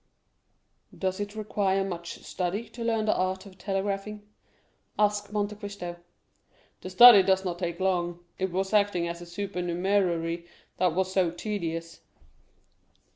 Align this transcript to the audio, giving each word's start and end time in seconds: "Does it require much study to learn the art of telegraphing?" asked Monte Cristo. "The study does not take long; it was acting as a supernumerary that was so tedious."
"Does 0.97 1.19
it 1.19 1.35
require 1.35 1.83
much 1.83 2.23
study 2.23 2.67
to 2.69 2.83
learn 2.83 3.05
the 3.05 3.15
art 3.15 3.45
of 3.45 3.55
telegraphing?" 3.59 4.27
asked 4.97 5.31
Monte 5.31 5.55
Cristo. 5.57 5.97
"The 6.81 6.89
study 6.89 7.21
does 7.21 7.45
not 7.45 7.59
take 7.59 7.79
long; 7.79 8.17
it 8.39 8.51
was 8.51 8.73
acting 8.73 9.07
as 9.07 9.21
a 9.21 9.27
supernumerary 9.27 10.47
that 10.77 10.95
was 10.95 11.13
so 11.13 11.29
tedious." 11.29 12.01